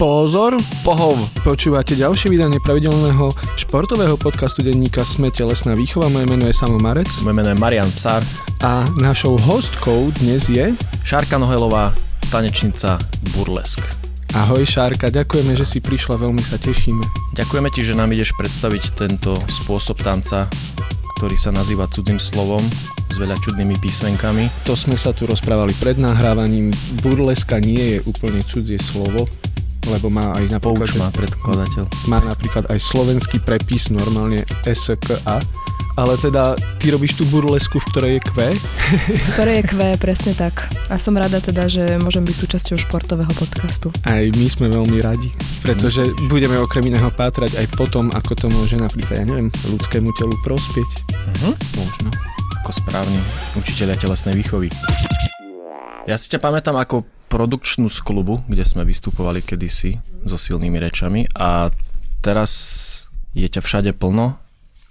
[0.00, 1.12] Pozor, Pohov.
[1.44, 6.08] počúvate ďalšie vydanie pravidelného športového podcastu denníka Sme telesná výchova.
[6.08, 8.24] Moje meno je Samo Marec Moje meno je Marian Psár.
[8.64, 10.72] a našou hostkou dnes je...
[11.04, 11.92] Šárka Nohelová,
[12.32, 12.96] tanečnica
[13.36, 13.84] Burlesk.
[14.32, 17.36] Ahoj Šárka, ďakujeme, že si prišla, veľmi sa tešíme.
[17.36, 20.48] Ďakujeme ti, že nám ideš predstaviť tento spôsob tanca,
[21.20, 22.64] ktorý sa nazýva cudzím slovom
[23.12, 24.48] s veľa čudnými písmenkami.
[24.64, 26.72] To sme sa tu rozprávali pred nahrávaním.
[27.04, 29.28] Burleska nie je úplne cudzie slovo,
[29.88, 30.88] lebo má aj napríklad...
[30.90, 31.84] Pouč má predkladateľ.
[32.10, 35.40] má napríklad aj slovenský prepis, normálne SKA.
[35.98, 38.30] Ale teda, ty robíš tú burlesku, v ktorej je Q.
[39.34, 40.70] ktoré je kvé, presne tak.
[40.88, 43.92] A som rada teda, že môžem byť súčasťou športového podcastu.
[44.06, 45.28] Aj my sme veľmi radi,
[45.60, 50.32] pretože budeme okrem iného pátrať aj potom, ako to môže napríklad, ja neviem, ľudskému telu
[50.40, 50.90] prospieť.
[51.36, 51.52] Mhm.
[51.58, 52.08] Možno.
[52.64, 53.20] Ako správny
[53.58, 54.72] učiteľia telesnej výchovy.
[56.08, 61.30] Ja si ťa pamätám ako produkčnú z klubu, kde sme vystupovali kedysi so silnými rečami
[61.38, 61.70] a
[62.20, 62.50] teraz
[63.32, 64.34] je ťa všade plno,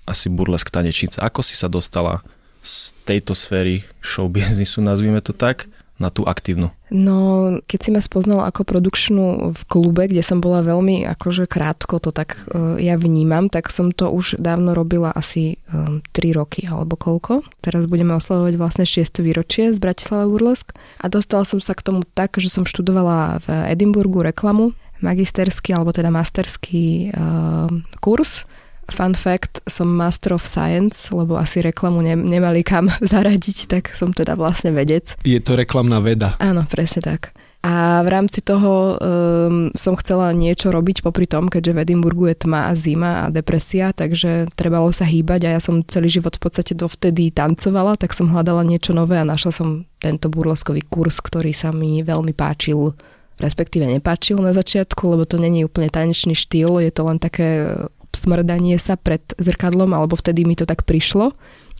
[0.07, 1.19] asi burlesk tanečnica.
[1.21, 2.23] Ako si sa dostala
[2.63, 5.67] z tejto sféry show biznisu, nazvime to tak,
[5.99, 6.71] na tú aktívnu?
[6.89, 12.01] No, keď si ma spoznal ako produkčnú v klube, kde som bola veľmi akože krátko,
[12.01, 16.65] to tak uh, ja vnímam, tak som to už dávno robila asi um, 3 roky
[16.65, 17.45] alebo koľko.
[17.61, 19.21] Teraz budeme oslavovať vlastne 6.
[19.21, 23.47] výročie z Bratislava Burlesk a dostala som sa k tomu tak, že som študovala v
[23.69, 27.69] Edinburgu reklamu, magisterský alebo teda masterský uh,
[28.01, 28.49] kurz
[28.89, 34.11] Fun fact, som Master of Science, lebo asi reklamu ne, nemali kam zaradiť, tak som
[34.11, 35.15] teda vlastne vedec.
[35.23, 36.35] Je to reklamná veda.
[36.41, 37.31] Áno, presne tak.
[37.59, 42.47] A v rámci toho um, som chcela niečo robiť popri tom, keďže v Edimburgu je
[42.47, 46.43] tma a zima a depresia, takže trebalo sa hýbať a ja som celý život v
[46.47, 51.51] podstate dovtedy tancovala, tak som hľadala niečo nové a našla som tento burleskový kurz, ktorý
[51.51, 52.95] sa mi veľmi páčil
[53.39, 57.71] respektíve nepáčil na začiatku, lebo to není úplne tanečný štýl, je to len také
[58.13, 61.33] smrdanie sa pred zrkadlom, alebo vtedy mi to tak prišlo.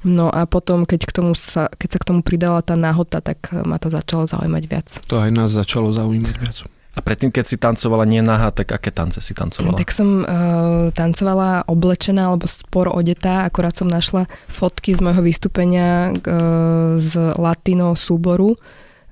[0.08, 3.52] No a potom, keď, k tomu sa, keď sa k tomu pridala tá náhota, tak
[3.68, 4.88] ma to začalo zaujímať viac.
[5.12, 6.58] To aj nás začalo zaujímať viac.
[6.98, 9.80] A predtým, keď si tancovala nie nahá, tak aké tance si tancovala?
[9.80, 16.12] Tak som uh, tancovala oblečená alebo spor odetá, akorát som našla fotky z môjho vystúpenia
[16.12, 18.60] uh, z latino súboru,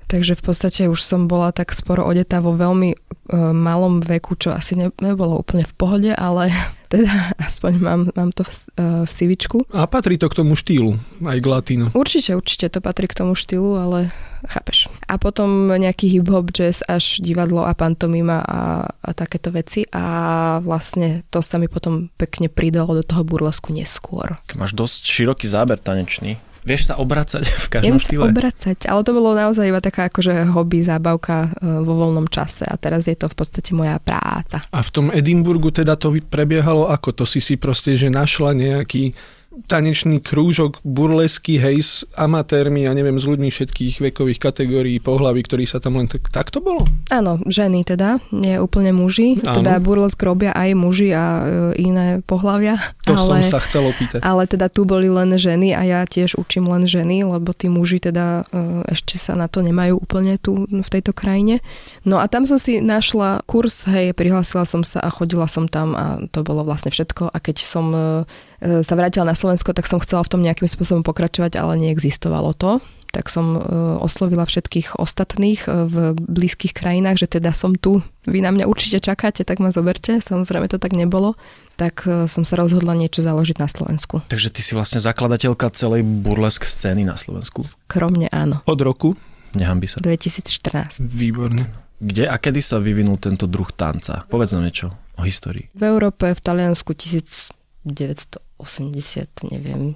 [0.04, 4.52] takže v podstate už som bola tak sporo odetá vo veľmi uh, malom veku, čo
[4.52, 6.52] asi ne, nebolo úplne v pohode, ale
[6.88, 7.12] teda
[7.48, 9.68] aspoň mám, mám to v, uh, v sivičku.
[9.76, 11.86] A patrí to k tomu štýlu, aj k latino.
[11.92, 14.08] Určite, určite to patrí k tomu štýlu, ale
[14.48, 14.88] chápeš.
[15.10, 21.26] A potom nejaký hip-hop, jazz, až divadlo a pantomima a, a takéto veci a vlastne
[21.28, 24.38] to sa mi potom pekne pridalo do toho burlesku neskôr.
[24.54, 26.38] Máš dosť široký záber tanečný.
[26.68, 28.28] Vieš sa obracať v každom Viem štýle?
[28.28, 32.68] sa obracať, ale to bolo naozaj iba taká akože hobby, zábavka e, vo voľnom čase
[32.68, 34.60] a teraz je to v podstate moja práca.
[34.68, 37.16] A v tom Edimburgu teda to prebiehalo ako?
[37.16, 39.16] To si si proste, že našla nejaký
[39.66, 45.64] tanečný krúžok burlesky, hej, s amatérmi, ja neviem, s ľuďmi všetkých vekových kategórií, pohlavy, ktorí
[45.66, 46.86] sa tam len tak, tak to bolo?
[47.10, 49.40] Áno, ženy teda, nie úplne muži.
[49.42, 49.64] Áno.
[49.64, 51.42] Teda burlesk robia aj muži a e,
[51.80, 52.78] iné pohlavia.
[53.08, 53.40] To ale...
[53.40, 54.20] som sa chcel opýtať.
[54.20, 58.04] Ale teda tu boli len ženy a ja tiež učím len ženy, lebo tí muži
[58.04, 61.64] teda e, ešte sa na to nemajú úplne tu v tejto krajine.
[62.04, 65.96] No a tam som si našla kurz, hej, prihlásila som sa a chodila som tam
[65.96, 67.32] a to bolo vlastne všetko.
[67.32, 68.28] A keď som e,
[68.84, 72.82] sa vrátila na Slovensko, tak som chcela v tom nejakým spôsobom pokračovať, ale neexistovalo to
[73.08, 73.60] tak som e,
[74.04, 79.00] oslovila všetkých ostatných e, v blízkych krajinách, že teda som tu, vy na mňa určite
[79.00, 81.34] čakáte, tak ma zoberte, samozrejme to tak nebolo,
[81.80, 84.20] tak e, som sa rozhodla niečo založiť na Slovensku.
[84.28, 87.64] Takže ty si vlastne zakladateľka celej burlesk scény na Slovensku.
[87.88, 88.60] Kromne áno.
[88.68, 89.16] Od roku?
[89.56, 90.04] Nehambi sa.
[90.04, 91.00] 2014.
[91.00, 91.64] Výborne.
[91.98, 94.22] Kde a kedy sa vyvinul tento druh tanca?
[94.28, 95.66] Povedz nám niečo o histórii.
[95.74, 96.94] V Európe, v Taliansku
[98.58, 99.94] 1980, neviem,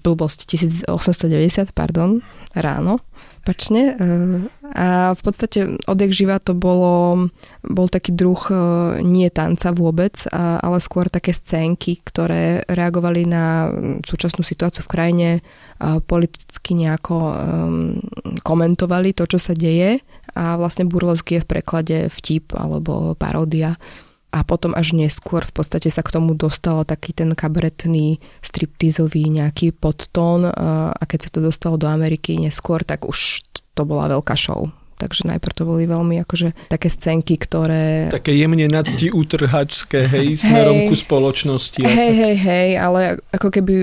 [0.00, 2.24] blbosť 1890, pardon,
[2.56, 3.04] ráno,
[3.44, 3.92] pačne.
[4.72, 7.28] A v podstate odjak živa to bolo,
[7.60, 8.54] bol taký druh e,
[9.04, 13.68] nie tanca vôbec, ale skôr také scénky, ktoré reagovali na
[14.00, 15.30] súčasnú situáciu v krajine,
[16.08, 17.16] politicky nejako
[18.40, 20.00] komentovali to, čo sa deje
[20.36, 23.80] a vlastne burlesk je v preklade vtip alebo paródia
[24.36, 29.72] a potom až neskôr v podstate sa k tomu dostalo taký ten kabaretný striptizový nejaký
[29.72, 34.68] podtón a keď sa to dostalo do Ameriky neskôr, tak už to bola veľká show.
[34.96, 38.08] Takže najprv to boli veľmi akože také scénky, ktoré...
[38.08, 40.88] Také jemne nadsti utrhačské, hej, smerom Hej.
[40.88, 41.84] ku spoločnosti.
[41.84, 43.74] Hej, hej, hej, ale ako keby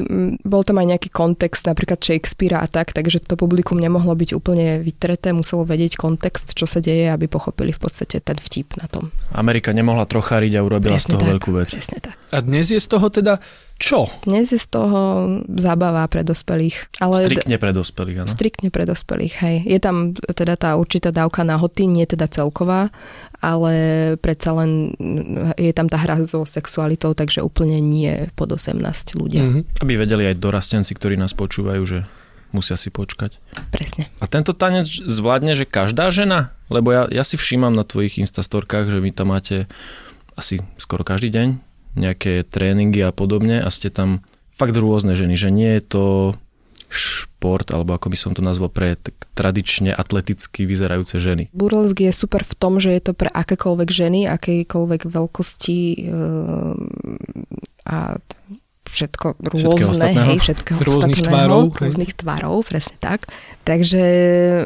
[0.41, 4.81] bol tam aj nejaký kontext, napríklad Shakespearea a tak, takže to publikum nemohlo byť úplne
[4.81, 9.13] vytreté, muselo vedieť kontext, čo sa deje, aby pochopili v podstate ten vtip na tom.
[9.37, 11.69] Amerika nemohla trocháriť a urobila z Presne toho tak, veľkú vec.
[11.69, 12.15] Presne tak.
[12.33, 13.37] A dnes je z toho teda
[13.81, 14.07] čo?
[14.23, 14.99] Dnes je z toho
[15.59, 17.01] zábava pre dospelých.
[17.03, 18.29] Ale Striktne pre dospelých, áno.
[18.29, 19.57] Striktne pre dospelých, hej.
[19.67, 22.93] Je tam teda tá určitá dávka nahoty, nie teda celková,
[23.43, 23.73] ale
[24.21, 24.95] predsa len
[25.59, 28.79] je tam tá hra so sexualitou, takže úplne nie pod 18
[29.19, 29.43] ľudia.
[29.43, 29.51] Mm.
[29.51, 29.61] Mhm.
[29.83, 31.99] Aby vedeli aj dorastenci, ktorí nás počúvajú, že
[32.53, 33.41] musia si počkať.
[33.73, 34.13] Presne.
[34.21, 36.53] A tento tanec zvládne, že každá žena?
[36.69, 39.65] Lebo ja, ja si všímam na tvojich instastorkách, že vy tam máte
[40.37, 45.49] asi skoro každý deň nejaké tréningy a podobne a ste tam fakt rôzne ženy, že
[45.49, 46.05] nie je to
[46.93, 51.49] šport, alebo ako by som to nazval, pre tak tradične atleticky vyzerajúce ženy.
[51.49, 56.87] Burlesk je super v tom, že je to pre akékoľvek ženy, akejkoľvek veľkosti ehm,
[57.89, 58.21] a
[58.93, 63.25] všetko rôzne, hej, všetkého Rôznych tvarov, rôznych tvarov, presne tak.
[63.65, 64.03] Takže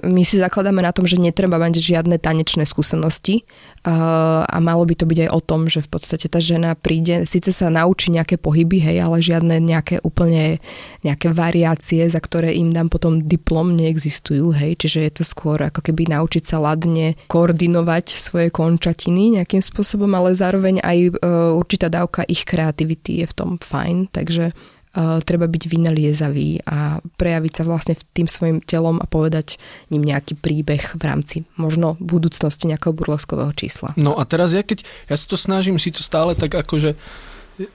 [0.04, 3.48] my si zakladáme na tom, že netreba mať žiadne tanečné skúsenosti
[3.88, 7.24] uh, a malo by to byť aj o tom, že v podstate tá žena príde,
[7.24, 10.60] síce sa naučí nejaké pohyby, hej, ale žiadne nejaké úplne
[11.08, 15.80] nejaké variácie, za ktoré im dám potom diplom, neexistujú, hej, čiže je to skôr ako
[15.80, 22.28] keby naučiť sa ladne koordinovať svoje končatiny nejakým spôsobom, ale zároveň aj uh, určitá dávka
[22.28, 27.94] ich kreativity je v tom fajn, takže uh, treba byť vynaliezavý a prejaviť sa vlastne
[28.18, 29.62] tým svojim telom a povedať
[29.94, 33.94] ním nejaký príbeh v rámci možno budúcnosti nejakého burleskového čísla.
[33.94, 36.98] No a teraz ja keď, ja sa to snažím si to stále tak akože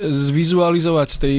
[0.03, 1.39] zvizualizovať z tej,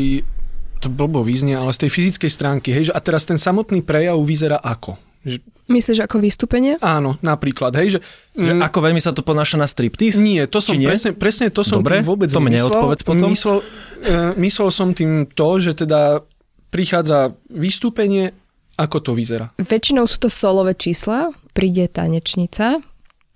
[0.79, 4.19] to blbo význie, ale z tej fyzickej stránky, hej, že a teraz ten samotný prejav
[4.23, 4.99] vyzerá ako?
[5.23, 5.39] Že,
[5.71, 6.75] Myslíš ako vystúpenie?
[6.83, 7.99] áno, napríklad, hej, že...
[8.33, 10.17] Že mm, ako veľmi sa to ponáša na striptease?
[10.17, 10.89] Nie, to som nie?
[10.89, 12.73] presne, presne to som Dobre, tým vôbec to mne nemyslel.
[12.73, 13.29] odpovedz potom.
[13.29, 16.25] Myslel, uh, myslel som tým to, že teda
[16.73, 18.33] prichádza vystúpenie,
[18.75, 19.53] ako to vyzerá.
[19.61, 22.81] Väčšinou sú to solové čísla, príde tanečnica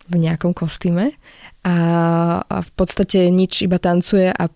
[0.09, 1.13] v nejakom kostýme
[1.62, 1.75] a,
[2.41, 4.50] a v podstate nič, iba tancuje a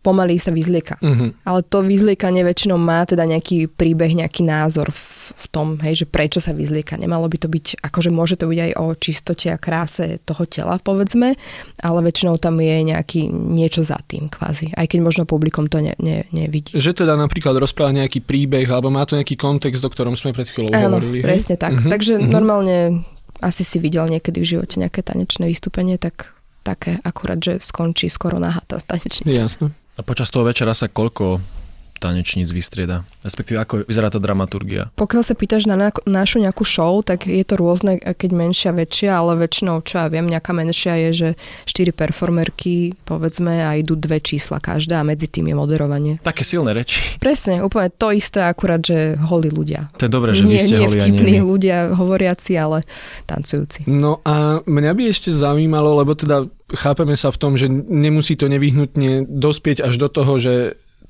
[0.00, 0.96] pomaly sa vyzlieka.
[1.00, 1.36] Uh-huh.
[1.44, 5.04] Ale to vyzliekanie väčšinou má teda nejaký príbeh, nejaký názor v,
[5.36, 6.96] v tom, hej, že prečo sa vyzlieka.
[6.96, 10.80] Nemalo by to byť, akože môže to byť aj o čistote a kráse toho tela,
[10.80, 11.36] povedzme,
[11.84, 14.72] ale väčšinou tam je nejaký niečo za tým kvázi.
[14.72, 16.72] Aj keď možno publikom to ne, ne, nevidí.
[16.72, 20.48] Že teda napríklad rozpráva nejaký príbeh, alebo má to nejaký kontext, o ktorom sme pred
[20.48, 21.20] chvíľou Áno, hovorili.
[21.20, 21.24] hej?
[21.28, 21.76] presne tak.
[21.76, 22.30] Mhm, Takže mhm.
[22.32, 22.76] normálne
[23.44, 28.36] asi si videl niekedy v živote nejaké tanečné vystúpenie, tak také akurát, že skončí skoro
[28.36, 29.32] nahá tá tanečnica.
[29.32, 29.72] Jasné.
[30.00, 31.44] A počas toho večera sa koľko
[32.00, 33.04] tanečníc vystrieda?
[33.20, 34.88] Respektíve ako vyzerá tá dramaturgia?
[34.96, 39.20] Pokiaľ sa pýtaš na na- našu nejakú show, tak je to rôzne, keď menšia, väčšia,
[39.20, 41.28] ale väčšinou, čo ja viem, nejaká menšia je, že
[41.68, 46.16] štyri performerky, povedzme, a idú dve čísla každá a medzi tým je moderovanie.
[46.24, 47.20] Také silné reči.
[47.20, 49.92] Presne, úplne to isté, akurát, že holí ľudia.
[50.00, 52.80] To je dobré, že vy nie, ste nie holi a nie vtipní ľudia hovoriaci, ale
[53.28, 53.84] tancujúci.
[53.84, 58.46] No a mňa by ešte zaujímalo, lebo teda chápeme sa v tom, že nemusí to
[58.46, 60.54] nevyhnutne dospieť až do toho, že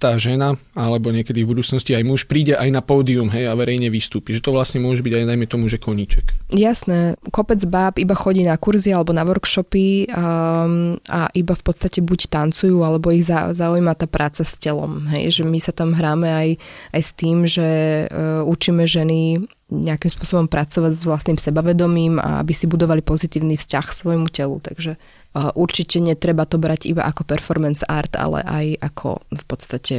[0.01, 3.93] tá žena, alebo niekedy v budúcnosti aj muž, príde aj na pódium hej, a verejne
[3.93, 4.33] vystúpi.
[4.33, 6.57] Že to vlastne môže byť aj, dajme tomu, že koníček.
[6.57, 12.01] Jasné, kopec báb iba chodí na kurzy alebo na workshopy um, a iba v podstate
[12.01, 15.05] buď tancujú, alebo ich zau- zaujíma tá práca s telom.
[15.13, 15.45] Hej?
[15.45, 16.49] Že my sa tam hráme aj,
[16.97, 17.69] aj s tým, že
[18.09, 23.87] uh, učíme ženy nejakým spôsobom pracovať s vlastným sebavedomím a aby si budovali pozitívny vzťah
[23.87, 24.59] k svojmu telu.
[24.59, 29.97] Takže uh, určite netreba to brať iba ako performance art, ale aj ako v podstate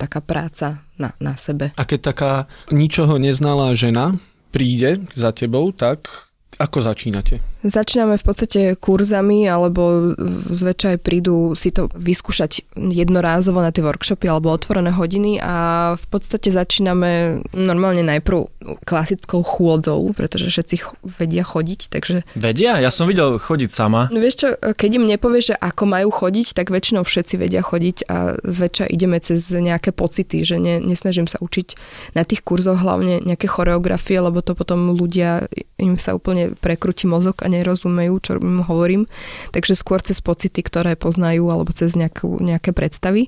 [0.00, 1.76] taká práca na, na sebe.
[1.76, 2.32] A keď taká
[2.72, 4.16] ničoho neznalá žena
[4.50, 6.08] príde za tebou, tak
[6.56, 7.49] ako začínate?
[7.60, 10.16] Začíname v podstate kurzami, alebo
[10.48, 16.06] zväčša aj prídu si to vyskúšať jednorázovo na tie workshopy alebo otvorené hodiny a v
[16.08, 18.48] podstate začíname normálne najprv
[18.88, 22.80] klasickou chôdzou, pretože všetci vedia chodiť, takže Vedia?
[22.80, 24.08] Ja som videl chodiť sama.
[24.08, 28.08] No vieš čo, keď im nepovieš, že ako majú chodiť, tak väčšinou všetci vedia chodiť
[28.08, 31.76] a zväčša ideme cez nejaké pocity, že ne, nesnažím sa učiť
[32.16, 35.44] na tých kurzoch hlavne nejaké choreografie, lebo to potom ľudia,
[35.76, 39.10] im sa úplne prekrúti mozog a nerozumejú, čo im hovorím.
[39.50, 43.26] Takže skôr cez pocity, ktoré poznajú alebo cez nejakú, nejaké predstavy.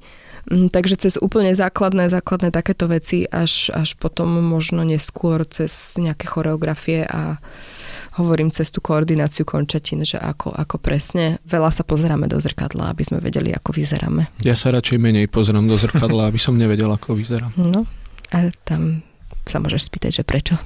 [0.50, 6.26] Mm, Takže cez úplne základné, základné takéto veci až, až potom možno neskôr cez nejaké
[6.26, 7.38] choreografie a
[8.18, 11.38] hovorím cez tú koordináciu končatín, že ako, ako presne.
[11.46, 14.28] Veľa sa pozeráme do zrkadla, aby sme vedeli, ako vyzeráme.
[14.44, 17.54] Ja sa radšej menej pozerám do zrkadla, aby som nevedel, ako vyzerám.
[17.56, 17.88] No
[18.34, 19.00] a tam
[19.46, 20.54] sa môžeš spýtať, že prečo.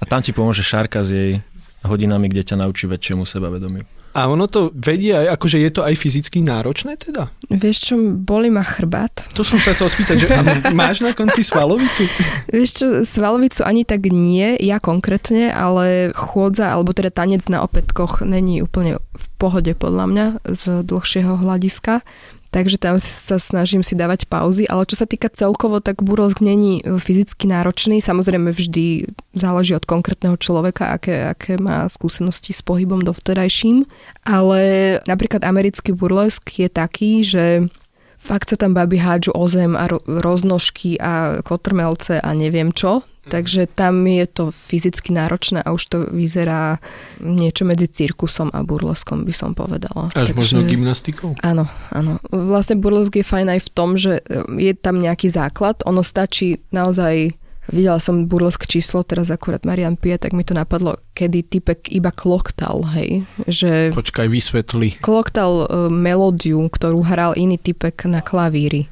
[0.00, 1.44] A tam ti pomôže Šárka s jej
[1.84, 3.84] hodinami, kde ťa naučí väčšiemu sebavedomiu.
[4.10, 7.30] A ono to vedie aj, akože je to aj fyzicky náročné teda?
[7.46, 9.22] Vieš čo, boli ma chrbát.
[9.38, 10.28] To som sa chcel spýtať, že
[10.74, 12.10] máš na konci svalovicu?
[12.50, 18.26] Vieš čo, svalovicu ani tak nie, ja konkrétne, ale chôdza, alebo teda tanec na opätkoch
[18.26, 22.02] není úplne v pohode podľa mňa z dlhšieho hľadiska
[22.50, 26.82] takže tam sa snažím si dávať pauzy, ale čo sa týka celkovo, tak burlesk není
[26.82, 33.00] e, fyzicky náročný, samozrejme vždy záleží od konkrétneho človeka, aké, aké má skúsenosti s pohybom
[33.00, 33.86] dovtedajším,
[34.26, 34.60] ale
[35.06, 37.70] napríklad americký burlesk je taký, že
[38.20, 43.00] fakt sa tam baby hádžu o zem a ro- roznožky a kotrmelce a neviem čo.
[43.30, 46.82] Takže tam je to fyzicky náročné a už to vyzerá
[47.22, 50.10] niečo medzi cirkusom a burleskom, by som povedala.
[50.10, 51.38] Až Takže, možno gymnastikou?
[51.44, 52.18] Áno, áno.
[52.32, 54.24] Vlastne burlesk je fajn aj v tom, že
[54.56, 55.78] je tam nejaký základ.
[55.86, 57.38] Ono stačí naozaj
[57.70, 62.10] Videla som burlesk číslo, teraz akurát Marian pije, tak mi to napadlo, kedy typek iba
[62.10, 63.22] kloktal, hej.
[63.46, 64.98] Že Počkaj, vysvetli.
[64.98, 68.90] Kloktal uh, melódiu, ktorú hral iný typek na klavíri.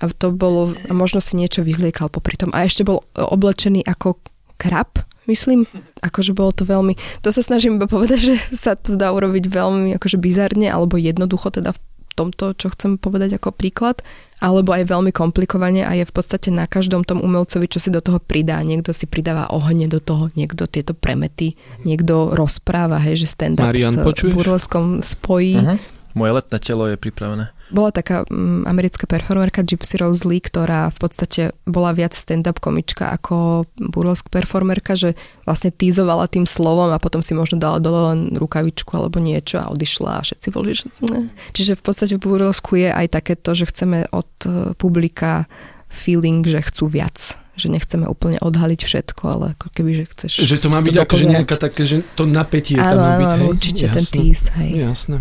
[0.00, 2.54] A to bolo, a možno si niečo vyzliekal popri tom.
[2.54, 4.16] A ešte bol oblečený ako
[4.56, 5.66] krab, myslím.
[6.00, 6.94] Akože bolo to veľmi...
[7.26, 11.50] To sa snažím iba povedať, že sa to dá urobiť veľmi akože bizarne alebo jednoducho
[11.50, 11.80] teda v
[12.14, 14.02] tomto, čo chcem povedať ako príklad,
[14.40, 18.00] alebo aj veľmi komplikovane a je v podstate na každom tom umelcovi, čo si do
[18.00, 18.60] toho pridá.
[18.64, 23.92] Niekto si pridáva ohne do toho, niekto tieto premety, niekto rozpráva, hej, že stand-up Marian,
[23.92, 24.32] s počuješ?
[24.32, 25.60] burleskom spojí.
[25.60, 25.78] Uh-huh.
[26.16, 27.52] Moje letné telo je pripravené.
[27.70, 33.14] Bola taká um, americká performerka Gypsy Rose Lee, ktorá v podstate bola viac stand-up komička
[33.14, 35.14] ako burlesk performerka, že
[35.46, 39.70] vlastne týzovala tým slovom a potom si možno dala dole len rukavičku alebo niečo a
[39.70, 41.30] odišla a všetci boli, že ne.
[41.54, 45.46] Čiže v podstate v burlesku je aj takéto, že chceme od uh, publika
[45.90, 50.32] feeling, že chcú viac že nechceme úplne odhaliť všetko, ale ako keby, že chceš...
[50.48, 53.44] Že to má byť akože nejaká také, že to napätie áno, tam má byť, áno,
[53.44, 53.50] hej?
[53.52, 53.96] určite Jasné.
[54.00, 54.70] ten tease, hej.
[54.80, 55.16] Jasné.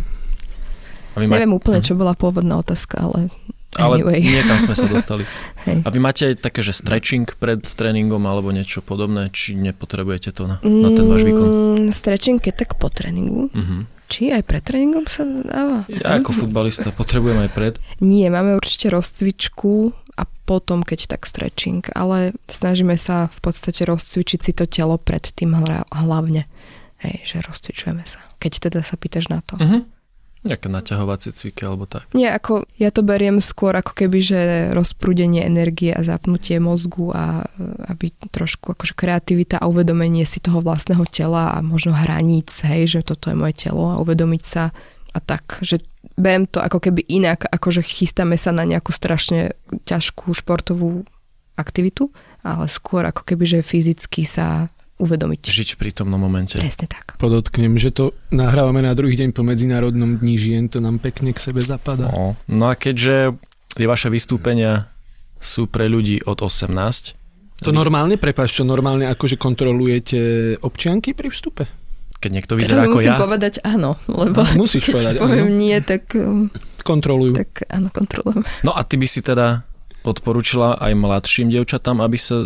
[1.19, 3.27] A vy Neviem ma- úplne, čo bola pôvodná otázka, ale
[3.77, 4.23] Ale anyway.
[4.23, 5.27] niekam sme sa dostali.
[5.69, 5.85] Hej.
[5.85, 10.49] A vy máte aj také, že stretching pred tréningom alebo niečo podobné, či nepotrebujete to
[10.49, 11.47] na, na ten váš výkon?
[11.47, 13.53] Mm, stretching je tak po tréningu.
[13.53, 13.85] Uh-huh.
[14.09, 15.85] Či aj pred tréningom sa dáva?
[15.85, 17.73] Ja ako futbalista potrebujem aj pred.
[18.01, 24.39] Nie, máme určite rozcvičku a potom, keď tak stretching, ale snažíme sa v podstate rozcvičiť
[24.41, 25.53] si to telo pred tým
[25.93, 26.49] hlavne.
[27.05, 28.17] Hej, že rozcvičujeme sa.
[28.41, 29.61] Keď teda sa pýtaš na to.
[29.61, 29.85] Uh-huh.
[30.39, 32.08] Nejaké naťahovacie cviky alebo tak.
[32.15, 34.39] Nie, ako ja to beriem skôr ako keby, že
[34.72, 37.43] rozprúdenie energie a zapnutie mozgu a
[37.91, 43.00] aby trošku akože kreativita a uvedomenie si toho vlastného tela a možno hraníc, hej, že
[43.03, 44.72] toto je moje telo a uvedomiť sa
[45.12, 45.84] a tak, že
[46.15, 51.03] berem to ako keby inak, ako že chystáme sa na nejakú strašne ťažkú športovú
[51.60, 52.15] aktivitu,
[52.48, 55.47] ale skôr ako keby, že fyzicky sa uvedomiť.
[55.47, 56.59] Žiť v prítomnom momente.
[56.59, 57.15] Presne tak.
[57.15, 61.39] Podotknem, že to nahrávame na druhý deň po Medzinárodnom dní žien, to nám pekne k
[61.39, 62.11] sebe zapadá.
[62.11, 62.35] No.
[62.51, 63.39] no a keďže
[63.79, 64.91] tie vaše vystúpenia
[65.39, 66.75] sú pre ľudí od 18,
[67.63, 70.19] To normálne, prepáč, čo normálne akože kontrolujete
[70.59, 71.63] občianky pri vstupe?
[72.19, 75.55] keď niekto vyzerá ako musím ja, povedať áno, lebo Musíš keď povedať poviem áno.
[75.55, 76.51] nie, tak, um,
[76.83, 77.31] Kontrolujú.
[77.39, 78.43] tak áno, kontrolujem.
[78.67, 79.63] No a ty by si teda
[80.03, 82.43] odporúčila aj mladším dievčatám, aby sa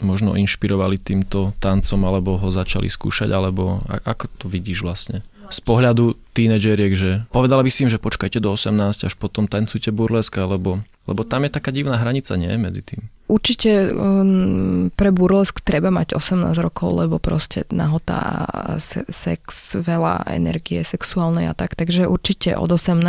[0.00, 5.20] možno inšpirovali týmto tancom, alebo ho začali skúšať, alebo ako to vidíš vlastne?
[5.52, 9.92] Z pohľadu tínedžeriek, že povedala by si im, že počkajte do 18, až potom tancujte
[9.92, 12.56] burlesk, alebo, lebo tam je taká divná hranica, nie?
[12.56, 13.12] Medzi tým.
[13.32, 18.44] Určite um, pre burlesk treba mať 18 rokov, lebo proste nahota,
[18.76, 23.00] se, sex, veľa energie sexuálnej a tak, takže určite od 18,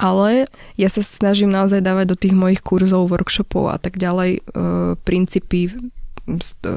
[0.00, 4.96] ale ja sa snažím naozaj dávať do tých mojich kurzov, workshopov a tak ďalej uh,
[5.04, 5.68] princípy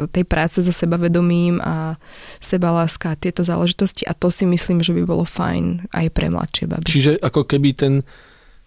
[0.09, 1.99] tej práce so sebavedomím a
[2.39, 6.65] sebaláska a tieto záležitosti a to si myslím, že by bolo fajn aj pre mladšie
[6.71, 6.87] baby.
[6.87, 7.93] Čiže ako keby ten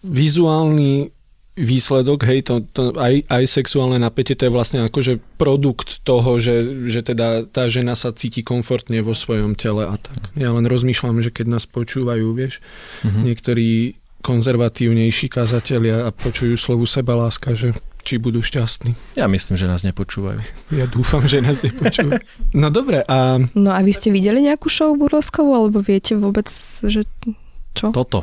[0.05, 1.09] vizuálny
[1.55, 6.67] výsledok, hej, to, to aj, aj sexuálne napätie, to je vlastne akože produkt toho, že,
[6.91, 10.19] že teda tá žena sa cíti komfortne vo svojom tele a tak.
[10.35, 12.59] Ja len rozmýšľam, že keď nás počúvajú, vieš,
[13.07, 13.19] Mhm.
[13.23, 13.69] niektorí
[14.19, 17.71] konzervatívnejší kazatelia a počujú slovu sebaláska, že
[18.05, 19.17] či budú šťastní.
[19.17, 20.37] Ja myslím, že nás nepočúvajú.
[20.77, 22.21] Ja dúfam, že nás nepočúvajú.
[22.53, 26.45] No dobre, a No a vy ste videli nejakú show burleskovú, alebo viete vôbec,
[26.85, 27.03] že
[27.73, 27.89] čo?
[27.89, 28.21] Toto.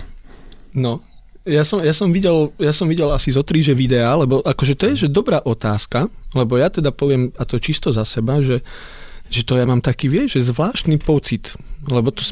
[0.72, 1.02] No,
[1.42, 4.78] ja som, ja som, videl, ja som videl asi zo tri, že videá, lebo akože
[4.78, 6.06] to je že dobrá otázka,
[6.38, 8.62] lebo ja teda poviem, a to čisto za seba, že,
[9.26, 11.58] že to ja mám taký, vieš, že zvláštny pocit,
[11.90, 12.22] lebo to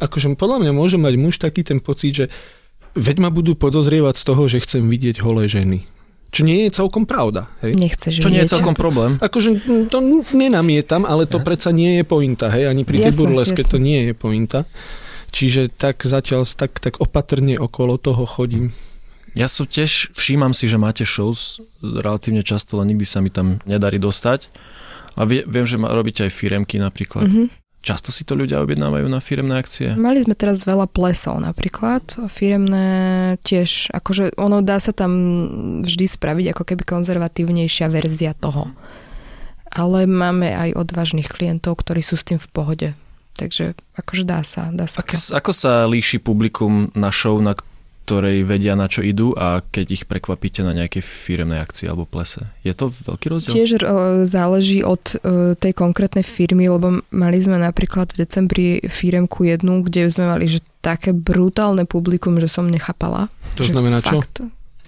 [0.00, 2.26] akože podľa mňa môže mať muž taký ten pocit, že
[2.96, 5.84] veď ma budú podozrievať z toho, že chcem vidieť holé ženy.
[6.34, 7.46] Čo nie je celkom pravda.
[7.62, 7.78] Hej?
[7.78, 9.22] Nechceš Čo nie je celkom problém.
[9.22, 9.98] Akože to
[10.34, 14.12] nenamietam, ale to predsa nie je pointa, hej, ani pri tej burleske to nie je
[14.18, 14.66] pointa.
[15.30, 18.74] Čiže tak zatiaľ tak, tak opatrne okolo toho chodím.
[19.34, 23.58] Ja som tiež, všímam si, že máte shows relatívne často, len nikdy sa mi tam
[23.66, 24.46] nedarí dostať.
[25.18, 27.26] A vie, viem, že robíte aj firemky napríklad.
[27.26, 27.63] Mhm.
[27.84, 29.92] Často si to ľudia objednávajú na firemné akcie?
[29.92, 32.00] Mali sme teraz veľa plesov napríklad,
[32.32, 32.88] firemné
[33.44, 35.12] tiež, akože ono dá sa tam
[35.84, 38.72] vždy spraviť ako keby konzervatívnejšia verzia toho.
[39.68, 42.88] Ale máme aj odvážnych klientov, ktorí sú s tým v pohode.
[43.36, 45.04] Takže akože dá sa, dá sa.
[45.04, 45.36] Ako, to.
[45.36, 47.52] ako sa líši publikum na show, na
[48.04, 52.44] ktorej vedia na čo idú a keď ich prekvapíte na nejakej firemnej akcii alebo plese?
[52.60, 53.56] Je to veľký rozdiel?
[53.56, 53.82] Tiež e,
[54.28, 60.12] záleží od e, tej konkrétnej firmy, lebo mali sme napríklad v decembri firemku jednu, kde
[60.12, 63.32] sme mali že také brutálne publikum, že som nechápala.
[63.56, 64.20] To znamená čo?
[64.20, 64.44] fakt,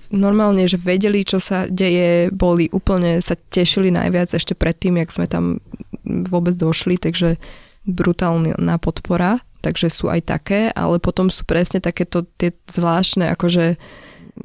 [0.06, 5.26] Normálne, že vedeli, čo sa deje, boli úplne, sa tešili najviac ešte predtým, jak sme
[5.26, 5.58] tam
[6.06, 7.42] vôbec došli, takže
[7.86, 13.74] brutálna podpora, takže sú aj také, ale potom sú presne takéto tie zvláštne akože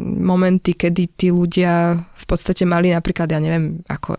[0.01, 4.15] momenty, kedy tí ľudia v podstate mali napríklad, ja neviem, ako,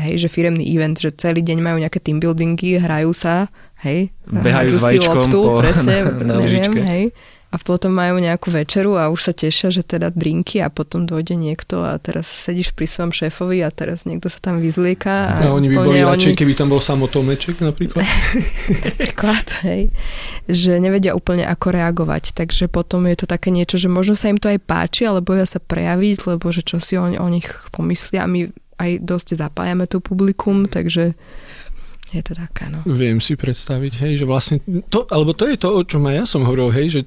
[0.00, 3.52] hej, že firemný event, že celý deň majú nejaké team buildingy, hrajú sa,
[3.84, 6.80] hej, Behajú s vajíčkom loptu, po- presne, na neviem, lyžičke.
[6.82, 7.04] hej.
[7.54, 11.38] A potom majú nejakú večeru a už sa tešia, že teda drinky a potom dojde
[11.38, 15.38] niekto a teraz sedíš pri svojom šéfovi a teraz niekto sa tam vyzlieka.
[15.38, 18.02] A, oni by boli radšej, keby tam bol samotomeček napríklad.
[18.90, 19.86] napríklad, hej,
[20.50, 24.38] že nevedia úplne ako reagovať, takže potom je to také niečo, že možno sa im
[24.42, 28.26] to aj páči, ale boja sa prejaviť, lebo že čo si o, o nich pomyslia
[28.26, 28.50] a my
[28.82, 31.14] aj dosť zapájame to publikum, takže
[32.14, 32.86] je to také, no.
[32.86, 36.24] Viem si predstaviť, hej, že vlastne to, alebo to je to, o čom aj ja
[36.24, 37.00] som hovoril, hej, že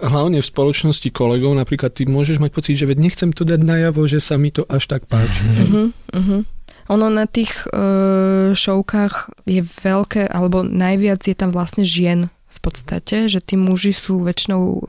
[0.00, 4.06] hlavne v spoločnosti kolegov, napríklad ty môžeš mať pocit, že veď nechcem to dať najavo,
[4.08, 5.42] že sa mi to až tak páči.
[5.42, 6.40] Uh-huh, uh-huh.
[6.86, 12.30] Ono na tých uh, šovkách je veľké, alebo najviac je tam vlastne žien
[12.66, 14.80] podstate, že tí muži sú väčšinou uh,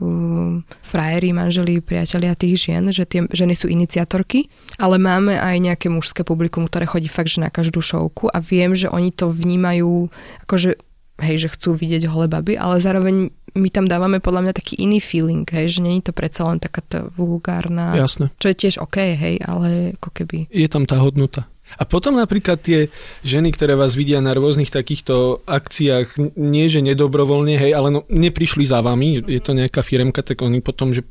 [0.82, 4.50] frajeri, manželi, priatelia tých žien, že tie ženy sú iniciatorky,
[4.82, 8.74] ale máme aj nejaké mužské publikum, ktoré chodí fakt, že na každú šovku a viem,
[8.74, 10.10] že oni to vnímajú
[10.50, 10.82] akože
[11.22, 15.02] hej, že chcú vidieť holé baby, ale zároveň my tam dávame podľa mňa taký iný
[15.02, 18.30] feeling, hej, že není to predsa len taká tá vulgárna, Jasné.
[18.38, 20.46] čo je tiež OK, hej, ale ako keby...
[20.54, 21.50] Je tam tá hodnota.
[21.76, 22.88] A potom napríklad tie
[23.28, 28.64] ženy, ktoré vás vidia na rôznych takýchto akciách, nie že nedobrovoľne, hej, ale no, neprišli
[28.64, 31.04] za vami, je to nejaká firemka, tak oni potom, že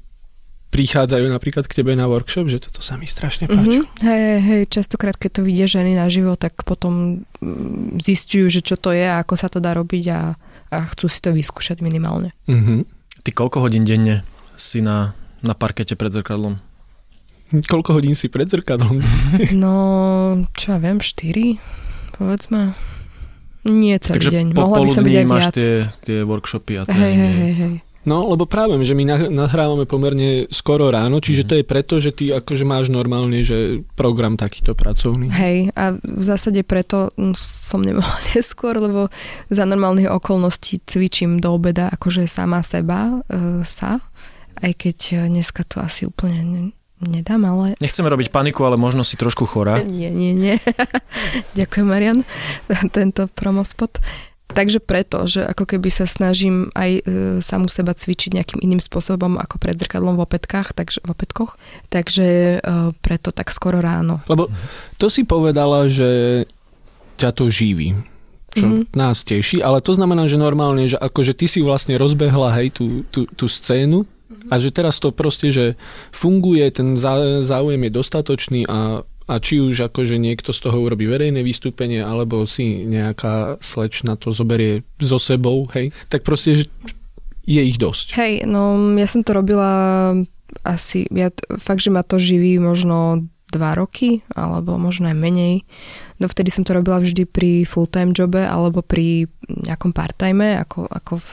[0.66, 3.80] prichádzajú napríklad k tebe na workshop, že toto sa mi strašne páči.
[3.80, 4.02] Mm-hmm.
[4.02, 8.90] Hej, hej, častokrát, keď to vidia ženy naživo, tak potom mm, zistujú, že čo to
[8.90, 10.34] je a ako sa to dá robiť a,
[10.74, 12.34] a chcú si to vyskúšať minimálne.
[12.50, 12.78] Mm-hmm.
[13.22, 14.26] Ty koľko hodín denne
[14.58, 16.58] si na, na parkete pred zrkadlom?
[17.48, 18.98] Koľko hodín si pred zrkadlom?
[19.54, 19.74] No,
[20.52, 21.58] čo ja viem, 4,
[22.12, 22.74] povedzme.
[23.62, 25.54] Nie celý Takže deň, mohla by som byť aj máš viac.
[25.54, 27.18] tie, tie workshopy a Hej, tréningy.
[27.18, 27.74] hej, hej, hej.
[28.04, 31.48] No, lebo práve, že my nah- nahrávame pomerne skoro ráno, čiže Mhm.
[31.48, 35.26] to je preto, že ty akože máš normálne, že program takýto pracovný.
[35.28, 39.10] Hej, a v zásade preto som nemohla neskôr, lebo
[39.48, 43.98] za normálnych okolností cvičím do obeda akože sama seba, e, sa,
[44.56, 49.20] aj keď dneska to asi úplne ne- nedám, ale Nechceme robiť paniku, ale možno si
[49.20, 49.82] trošku chorá.
[49.84, 50.56] Nie, nie, nie.
[51.58, 52.18] Ďakujem, Marian,
[52.70, 54.00] za tento promospot.
[54.46, 57.02] Takže preto, že ako keby sa snažím aj e,
[57.42, 61.58] samú seba cvičiť nejakým iným spôsobom ako pred zrkadlom v opätkách, takže, v opätkoch,
[61.90, 62.58] takže e,
[63.02, 64.22] preto tak skoro ráno.
[64.30, 64.46] Lebo
[65.02, 66.46] to si povedala, že
[67.18, 67.98] ťa to živí
[68.56, 68.72] čo Mhm.
[68.72, 68.96] mm-hmm.
[68.96, 73.04] nás teší, ale to znamená, že normálne, že akože ty si vlastne rozbehla hej tú,
[73.12, 74.08] tú, tú scénu
[74.50, 75.66] a že teraz to proste, že
[76.14, 81.06] funguje, ten zá- záujem je dostatočný a, a či už akože niekto z toho urobí
[81.06, 86.64] verejné vystúpenie, alebo si nejaká slečna to zoberie so sebou, hej, tak proste, že
[87.46, 88.18] je ich dosť.
[88.18, 89.70] Hej, no ja som to robila
[90.66, 95.62] asi, ja fakt, že ma to živí možno dva roky, alebo možno aj menej.
[96.18, 101.14] No vtedy som to robila vždy pri full-time jobe, alebo pri nejakom part-time, ako, ako
[101.22, 101.30] v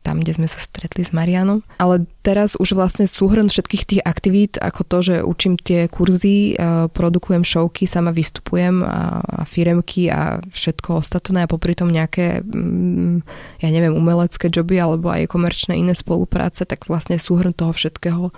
[0.00, 1.60] tam, kde sme sa stretli s Marianom.
[1.76, 6.88] Ale teraz už vlastne súhrn všetkých tých aktivít, ako to, že učím tie kurzy, e,
[6.88, 13.16] produkujem showky, sama vystupujem a, a firemky a všetko ostatné a popri tom nejaké, mm,
[13.60, 18.32] ja neviem, umelecké joby alebo aj komerčné iné spolupráce, tak vlastne súhrn toho všetkého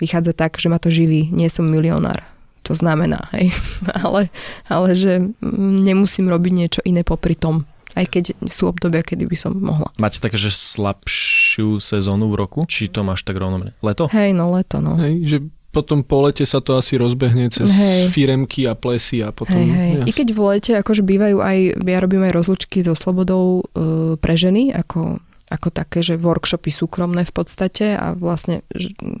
[0.00, 1.28] vychádza tak, že ma to živí.
[1.32, 2.24] Nie som milionár.
[2.64, 3.52] To znamená, hej.
[4.04, 4.32] ale,
[4.66, 9.36] ale že mm, nemusím robiť niečo iné popri tom aj keď sú obdobia, kedy by
[9.36, 9.88] som mohla.
[9.96, 12.60] Máte také, že slabšiu sezónu v roku?
[12.68, 13.72] Či to máš tak rovnomerne?
[13.80, 14.12] Leto?
[14.12, 15.00] Hej, no leto, no.
[15.00, 15.38] Hej, že
[15.76, 18.08] potom po lete sa to asi rozbehne cez Hej.
[18.08, 19.60] firemky a plesy a potom...
[19.60, 19.92] Hej, hej.
[20.08, 24.40] I keď v lete akože bývajú aj, ja robím aj rozlučky so slobodou e, pre
[24.40, 25.20] ženy, ako,
[25.52, 28.64] ako také, že workshopy súkromné v podstate a vlastne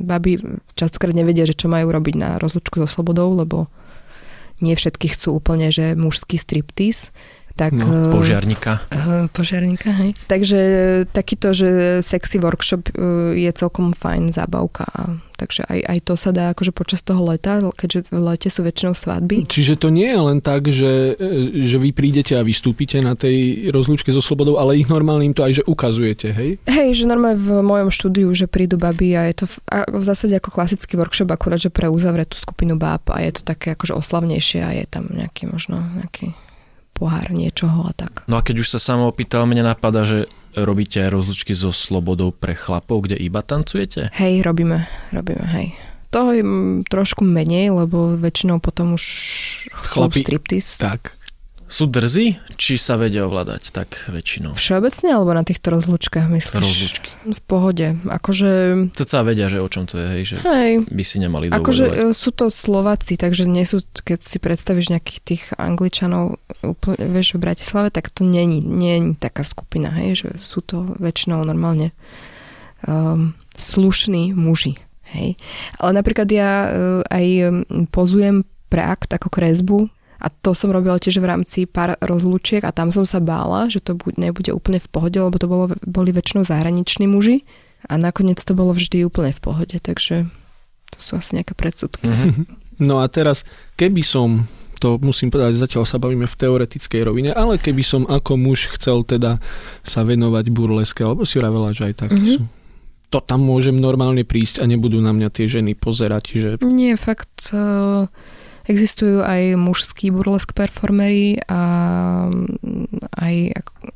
[0.00, 0.40] baby
[0.72, 3.68] častokrát nevedia, že čo majú robiť na rozlučku so slobodou, lebo
[4.64, 7.12] nie všetky chcú úplne, že mužský striptease.
[7.56, 8.84] Tak, No, e, Požiarníka.
[8.92, 10.12] Uh, požiarníka, hej.
[10.28, 10.60] Takže
[11.08, 14.84] takýto, že sexy workshop uh, je celkom fajn zábavka.
[15.36, 18.96] Takže aj, aj to sa dá akože počas toho leta, keďže v lete sú väčšinou
[18.96, 19.44] svadby.
[19.44, 21.12] Čiže to nie je len tak, že,
[21.52, 25.44] že vy prídete a vystúpite na tej rozlúčke so slobodou, ale ich normálne im to
[25.44, 26.56] aj že ukazujete, hej?
[26.64, 30.04] Hej, že normálne v mojom štúdiu, že prídu baby a je to v, a v
[30.04, 33.92] zásade ako klasický workshop, akurát, že pre uzavretú skupinu báb a je to také akože
[33.92, 36.32] oslavnejšie a je tam nejaký možno nejaký
[36.96, 38.24] pohár niečoho a tak.
[38.24, 40.24] No a keď už sa sama opýtal, mne napadá, že
[40.56, 44.08] robíte aj rozlučky so slobodou pre chlapov, kde iba tancujete?
[44.16, 45.76] Hej, robíme, robíme, hej.
[46.08, 49.04] Toho je mm, trošku menej, lebo väčšinou potom už
[49.68, 50.80] chcú Chlapi- striptease.
[50.80, 51.12] Tak.
[51.66, 54.54] Sú drzí, či sa vedia ovládať tak väčšinou?
[54.54, 56.62] Všeobecne alebo na týchto rozlučkách myslíš?
[56.62, 57.10] Rozlučky.
[57.26, 57.98] V pohode.
[58.06, 58.50] Akože,
[58.94, 62.14] Cca vedia, že o čom to je, hej, že hej, by si nemali akože dovoľovať.
[62.14, 67.34] e, sú to Slováci, takže nie sú, keď si predstavíš nejakých tých Angličanov úplne, vieš,
[67.34, 71.90] v Bratislave, tak to není, je taká skupina, hej, že sú to väčšinou normálne
[72.86, 74.78] um, slušní muži,
[75.10, 75.34] hej.
[75.82, 76.70] Ale napríklad ja uh,
[77.10, 81.94] aj um, pozujem pre akt ako kresbu a to som robila tiež v rámci pár
[81.98, 85.44] rozlúčiek a tam som sa bála, že to bu- nebude úplne v pohode, lebo to
[85.44, 87.44] bolo, boli väčšinou zahraniční muži
[87.84, 90.26] a nakoniec to bolo vždy úplne v pohode, takže
[90.88, 92.04] to sú asi nejaké predsudky.
[92.04, 92.42] Mhm.
[92.78, 94.44] No a teraz, keby som,
[94.76, 99.00] to musím povedať, zatiaľ sa bavíme v teoretickej rovine, ale keby som ako muž chcel
[99.00, 99.40] teda
[99.80, 102.28] sa venovať burleske, alebo si vravela, že aj tak Mhm.
[102.30, 102.44] sú.
[103.08, 107.48] To tam môžem normálne prísť a nebudú na mňa tie ženy pozerať, že Nie, fakt
[107.48, 108.10] uh,
[108.66, 111.60] existujú aj mužskí burlesk performery a
[112.30, 113.34] mm, aj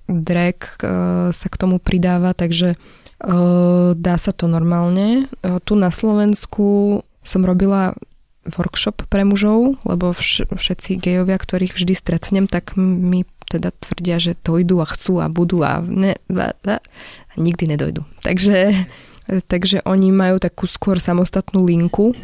[0.06, 5.26] drag uh, sa k tomu pridáva, takže uh, dá sa to normálne.
[5.42, 7.98] Uh, tu na Slovensku som robila
[8.46, 14.38] workshop pre mužov, lebo vš- všetci gejovia, ktorých vždy stretnem, tak mi teda tvrdia, že
[14.38, 18.06] dojdu a chcú a budú a, ne, a, a, a nikdy nedojdu.
[18.22, 18.86] Takže
[19.30, 22.18] Takže oni majú takú skôr samostatnú linku.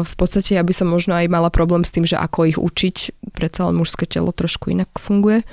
[0.00, 2.96] V podstate ja by som možno aj mala problém s tým, že ako ich učiť.
[3.36, 5.44] Predsa len mužské telo trošku inak funguje.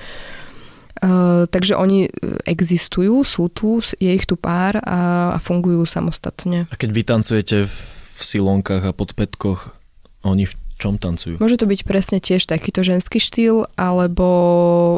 [1.52, 2.08] Takže oni
[2.48, 6.72] existujú, sú tu, je ich tu pár a, a fungujú samostatne.
[6.72, 9.76] A keď vy tancujete v silonkách a podpätkoch,
[10.24, 11.38] oni v čom tancujú?
[11.38, 14.28] Môže to byť presne tiež takýto ženský štýl, alebo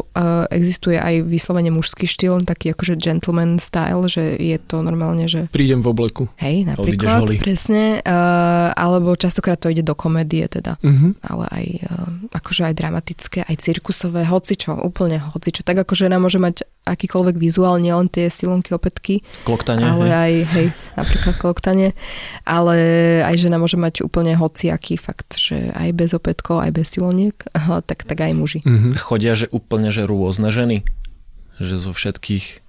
[0.03, 5.51] uh, existuje aj vyslovene mužský štýl, taký akože gentleman style, že je to normálne, že
[5.51, 6.23] prídem v obleku.
[6.39, 11.17] hej, napríklad, presne, uh, alebo častokrát to ide do komédie teda, Uh-huh.
[11.25, 15.65] ale aj uh, akože aj dramatické, aj cirkusové, hocičo, úplne hocičo.
[15.65, 19.81] Tak ako žena môže mať akýkoľvek vizuál, nielen tie silonky, opätky, Kloktanie?
[19.81, 20.13] ale hej?
[20.13, 21.89] aj, hej, napríklad kloktanie,
[22.45, 22.77] ale
[23.25, 27.35] aj žena môže mať úplne hociaký fakt, že aj bez opätkov, aj bez siloniek,
[27.89, 28.59] tak, tak aj muži.
[28.63, 28.95] Uh-huh.
[28.95, 30.87] Chodia, že úplne, že rôzne ženy?
[31.59, 32.65] Že zo všetkých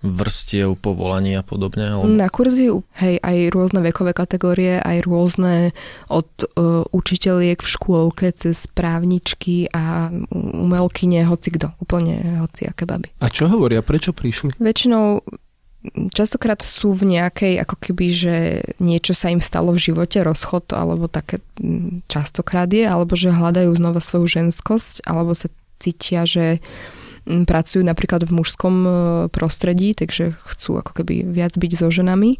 [0.00, 1.92] vrstiev, povolaní a podobne?
[1.92, 2.08] Alebo...
[2.08, 5.76] Na kurzy, hej, aj rôzne vekové kategórie, aj rôzne
[6.08, 13.12] od uh, učiteľiek v škôlke cez právničky a umelkyne, hoci kto, úplne hoci aké baby.
[13.20, 13.84] A čo hovoria?
[13.84, 14.56] Prečo prišli?
[14.56, 15.20] Väčšinou
[16.12, 18.36] častokrát sú v nejakej, ako keby, že
[18.78, 23.72] niečo sa im stalo v živote, rozchod, alebo také mm, častokrát je, alebo že hľadajú
[23.72, 25.48] znova svoju ženskosť, alebo sa
[25.80, 26.60] cítia, že
[27.24, 28.90] mm, pracujú napríklad v mužskom e,
[29.32, 32.38] prostredí, takže chcú ako keby viac byť so ženami e,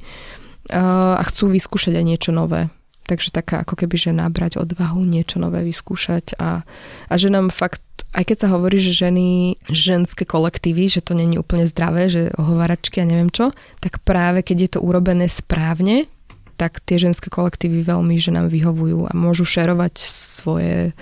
[1.17, 2.69] a chcú vyskúšať aj niečo nové.
[3.09, 6.63] Takže taká ako keby, že nabrať odvahu, niečo nové vyskúšať a,
[7.11, 11.39] a že nám fakt, aj keď sa hovorí, že ženy, ženské kolektívy, že to není
[11.39, 16.11] úplne zdravé, že ohováračky a neviem čo, tak práve keď je to urobené správne,
[16.59, 20.93] tak tie ženské kolektívy veľmi že nám vyhovujú a môžu šerovať svoje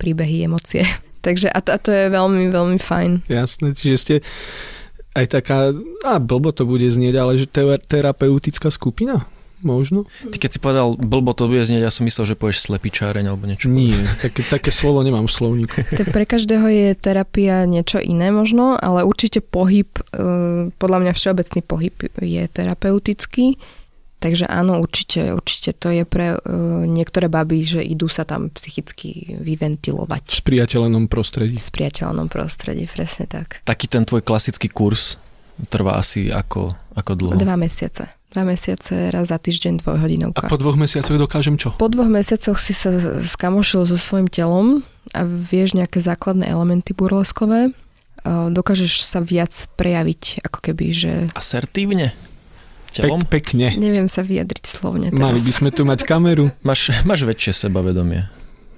[0.00, 0.86] príbehy, emócie.
[1.26, 3.30] Takže a to, a to je veľmi, veľmi fajn.
[3.30, 4.14] Jasné, čiže ste
[5.12, 5.70] aj taká,
[6.08, 9.28] a blbo to bude znieť, ale že te- terapeutická skupina?
[9.62, 10.04] Možno?
[10.28, 13.46] Ty keď si povedal, blbo to bude znieť, ja som myslel, že povieš slepičáreň alebo
[13.46, 13.70] niečo.
[13.70, 15.78] Nie, také, také slovo nemám v slovníku.
[15.94, 21.60] Tak pre každého je terapia niečo iné možno, ale určite pohyb, eh, podľa mňa všeobecný
[21.62, 23.56] pohyb je terapeutický.
[24.22, 29.34] Takže áno, určite, určite to je pre uh, niektoré baby, že idú sa tam psychicky
[29.34, 31.58] V vyventilovať spriateľenom prostredí.
[31.58, 33.58] v spriateľnom prostredí, presne tak.
[33.66, 35.18] Taký ten tvoj klasický kurz
[35.66, 37.34] trvá asi ako, ako dlho?
[37.34, 38.21] Dva mesiace.
[38.32, 40.48] Dva mesiace, raz za týždeň, A dvojhodinovka.
[40.48, 41.76] po dvoch mesiacoch dokážem čo?
[41.76, 42.88] Po dvoch mesiacoch si sa
[43.20, 44.80] skamošil so svojím telom
[45.12, 47.76] a vieš nejaké základné elementy burleskové.
[48.22, 52.14] Uh, Dokážeš sa viac prejaviť, ako keby, že Asertívne?
[52.92, 53.24] Pek, Telom?
[53.24, 53.72] pekne.
[53.76, 55.20] neviem sa vyjadriť slovne teraz.
[55.20, 56.52] Mali by sme tu mať kameru.
[56.60, 58.28] Máš, máš väčšie sebavedomie.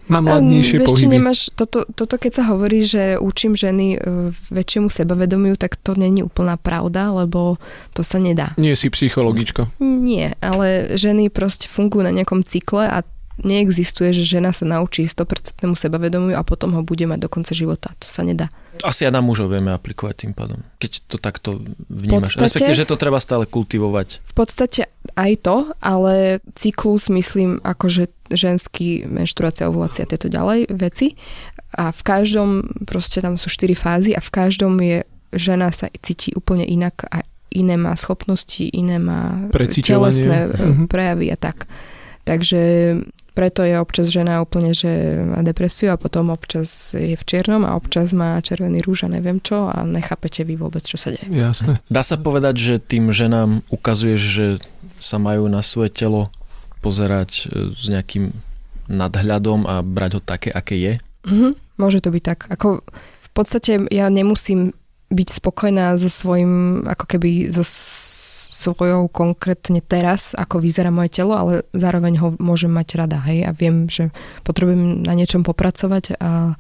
[0.05, 1.17] Mám Um, ladnejšie či pohyby.
[1.17, 6.21] nemáš, toto, toto keď sa hovorí, že učím ženy uh, väčšiemu sebavedomiu, tak to není
[6.21, 7.57] úplná pravda, lebo
[7.97, 8.53] to sa nedá.
[8.61, 9.73] Nie si psychologička.
[9.81, 13.01] Nie, ale ženy proste fungujú na nejakom cykle a
[13.37, 17.91] neexistuje, že žena sa naučí 100% sebavedomiu a potom ho bude mať do konca života.
[17.97, 18.47] To sa nedá.
[18.81, 20.59] Asi aj na mužov vieme aplikovať tým pádom.
[20.77, 21.51] Keď to takto
[21.89, 22.35] vnímaš.
[22.35, 24.23] podstate- Respektíve, že to treba stále kultivovať.
[24.23, 26.15] V podstate aj to, ale
[26.53, 31.15] cyklus, myslím, akože ženský menštruácia, ovulácia, tieto ďalej veci.
[31.75, 32.49] A v každom,
[32.85, 37.23] proste tam sú štyri fázy a v každom je, žena sa cíti úplne inak a
[37.51, 40.55] iné má schopnosti, iné má telesné Mhm.
[40.55, 41.67] uh prejavy a tak.
[42.25, 42.63] Takže
[43.35, 47.75] preto je občas žena úplne, že má depresiu a potom občas je v čiernom a
[47.75, 51.27] občas má červený rúž a neviem čo a nechápete vy vôbec, čo sa deje.
[51.27, 51.83] Jasné.
[51.91, 54.47] Dá sa povedať, že tým ženám ukazuješ, že
[55.03, 56.31] sa majú na svoje telo
[56.79, 58.31] pozerať e, s nejakým
[58.87, 60.93] nadhľadom a brať ho také, aké je?
[61.27, 62.39] Mhm, môže to byť tak.
[62.55, 64.77] Ako v podstate ja nemusím
[65.11, 67.67] byť spokojná so svojím, ako keby so
[68.55, 73.51] svojou konkrétne teraz, ako vyzerá moje telo, ale zároveň ho môžem mať rada, hej, a
[73.51, 74.15] viem, že
[74.47, 76.55] potrebujem na niečom popracovať, a,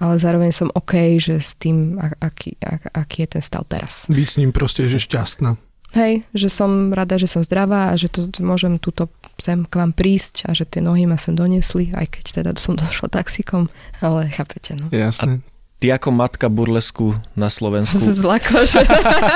[0.00, 4.08] ale zároveň som OK, že s tým, a- aký, a- aký je ten stav teraz.
[4.08, 5.60] Byť s ním proste, že šťastná.
[5.92, 9.92] Hej, že som rada, že som zdravá a že to môžem túto sem k vám
[9.92, 13.68] prísť a že tie nohy ma sem doniesli, aj keď teda som došla taxikom,
[14.00, 14.88] ale chápete, no.
[14.88, 15.44] Jasné.
[15.82, 18.86] Ty ako matka burlesku na Slovensku Zlako, že...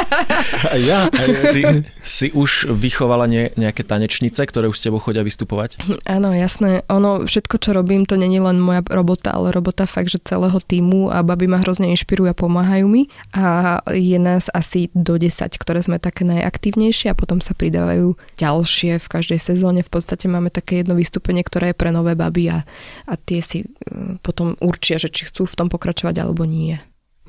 [0.70, 1.10] A ja.
[1.18, 1.66] si,
[2.06, 5.82] si už vychovala ne, nejaké tanečnice, ktoré už s tebou chodia vystupovať?
[6.06, 6.86] Áno, jasné.
[6.86, 11.10] Ono, všetko, čo robím, to není len moja robota, ale robota fakt, že celého týmu
[11.10, 13.10] a baby ma hrozne inšpirujú a pomáhajú mi.
[13.34, 19.02] A je nás asi do 10, ktoré sme také najaktívnejšie a potom sa pridávajú ďalšie
[19.02, 19.82] v každej sezóne.
[19.82, 22.62] V podstate máme také jedno vystúpenie, ktoré je pre nové baby a,
[23.10, 26.76] a tie si mm, potom určia, že či chcú v tom pokračovať alebo nie.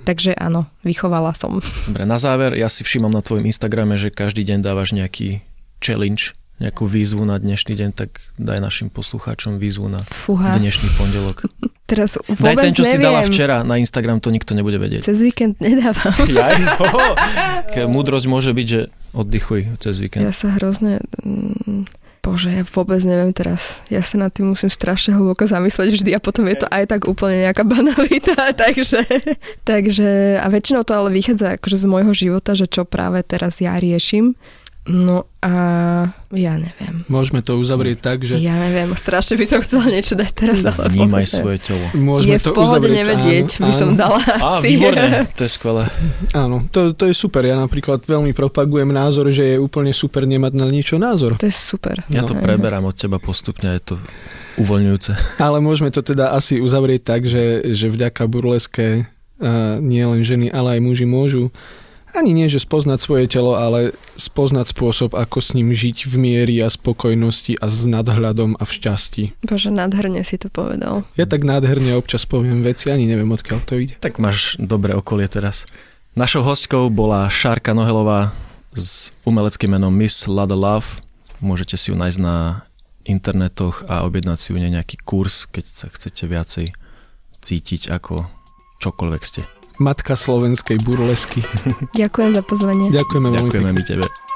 [0.03, 1.59] Takže áno, vychovala som.
[1.87, 5.43] Dobre, na záver, ja si všímam na tvojom Instagrame, že každý deň dávaš nejaký
[5.83, 10.57] challenge, nejakú výzvu na dnešný deň, tak daj našim poslucháčom výzvu na Fúha.
[10.57, 11.45] dnešný pondelok.
[11.87, 12.99] Teraz Daj vôbec ten, čo neviem.
[12.99, 15.07] si dala včera na Instagram, to nikto nebude vedieť.
[15.07, 16.11] Cez víkend nedávam.
[16.35, 16.51] Ja?
[17.71, 20.27] Ke múdrosť môže byť, že oddychuj cez víkend.
[20.27, 20.99] Ja sa hrozne...
[21.23, 21.87] mm,
[22.27, 23.79] Bože, ja vôbec neviem teraz.
[23.87, 27.07] Ja sa nad tým musím strašne hlboko zamyslieť vždy a potom je to aj tak
[27.07, 28.99] úplne nejaká banalita, takže,
[29.63, 33.79] takže a väčšinou to ale vychádza akože z môjho života, že čo práve teraz ja
[33.79, 34.35] riešim.
[34.87, 35.51] No a
[36.29, 37.03] ja neviem.
[37.05, 40.87] Môžeme to uzavrieť tak, že Ja neviem, strašne by som chcela niečo dať teraz, ale
[40.89, 41.39] Vnímaj neviem.
[41.39, 41.85] svoje telo.
[41.93, 42.95] môžeme Je v to pohode uzavrieť.
[42.97, 43.97] nevedieť, áno, by som áno.
[43.97, 44.65] dala Á, asi.
[44.69, 45.83] výborné, to je skvelé.
[46.31, 47.43] Áno, to, to je super.
[47.43, 51.35] Ja napríklad veľmi propagujem názor, že je úplne super nemať na niečo názor.
[51.35, 51.99] To je super.
[52.07, 52.39] Ja to No.
[52.41, 53.95] preberám od teba postupne, je to
[54.55, 55.11] uvoľňujúce.
[55.37, 59.45] Ale môžeme to teda asi uzavrieť tak, že, že vďaka burleske uh,
[59.77, 61.51] nie len ženy, ale aj muži môžu
[62.15, 66.55] ani nie, že spoznať svoje telo, ale spoznať spôsob, ako s ním žiť v miery
[66.63, 69.23] a spokojnosti a s nadhľadom a v šťastí.
[69.43, 71.03] Bože, nádherne si to povedal.
[71.19, 73.95] Ja tak nádherne občas poviem veci, ani neviem, odkiaľ to ide.
[73.99, 75.67] Tak máš dobré okolie teraz.
[76.17, 78.33] Našou hostkou bola Šárka Nohelová
[78.73, 81.05] s umeleckým menom Miss Lada Love.
[81.37, 82.65] Môžete si ju nájsť na
[83.05, 86.65] internetoch a objednať si u nej nejaký kurz, keď sa chcete viacej
[87.39, 88.27] cítiť ako
[88.81, 89.56] čokoľvek ste.
[89.77, 91.45] Matka slovenskej burlesky.
[91.93, 92.87] Ďakujem za pozvanie.
[92.89, 94.26] Ďakujeme veľmi Ďakujeme my tebe.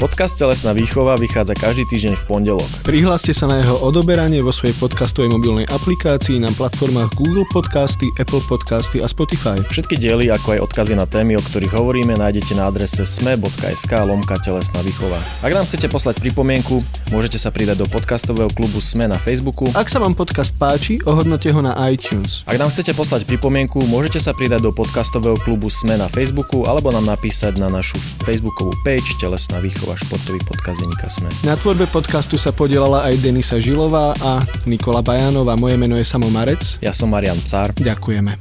[0.00, 2.64] Podcast Telesná výchova vychádza každý týždeň v pondelok.
[2.88, 8.40] Prihláste sa na jeho odoberanie vo svojej podcastovej mobilnej aplikácii na platformách Google Podcasty, Apple
[8.48, 9.60] Podcasty a Spotify.
[9.68, 14.40] Všetky diely, ako aj odkazy na témy, o ktorých hovoríme, nájdete na adrese sme.sk lomka
[14.40, 15.20] telesná výchova.
[15.44, 16.80] Ak nám chcete poslať pripomienku,
[17.12, 19.68] môžete sa pridať do podcastového klubu Sme na Facebooku.
[19.76, 22.40] Ak sa vám podcast páči, ohodnote ho na iTunes.
[22.48, 26.88] Ak nám chcete poslať pripomienku, môžete sa pridať do podcastového klubu Sme na Facebooku alebo
[26.88, 31.30] nám napísať na našu facebookovú page Telesná výchova športový podcast denníka Sme.
[31.46, 35.56] Na tvorbe podcastu sa podielala aj Denisa Žilová a Nikola Bajanová.
[35.56, 36.78] Moje meno je Samo Marec.
[36.84, 37.74] Ja som Marian Psár.
[37.74, 38.36] Ďakujeme.